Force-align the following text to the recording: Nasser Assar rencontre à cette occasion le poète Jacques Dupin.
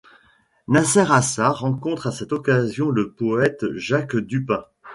Nasser 0.67 1.01
Assar 1.11 1.59
rencontre 1.59 2.07
à 2.07 2.11
cette 2.11 2.31
occasion 2.31 2.89
le 2.89 3.11
poète 3.11 3.65
Jacques 3.75 4.15
Dupin. 4.15 4.63